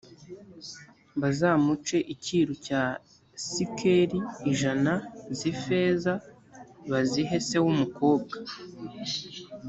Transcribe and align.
bazamuce 1.21 1.97
icyiru 2.13 2.53
cya 2.65 2.83
sikeli 3.49 4.19
ijana 4.51 4.93
z’ifeza 5.37 6.13
bazihe 6.91 7.37
se 7.47 7.57
w’umukobwa, 7.63 8.35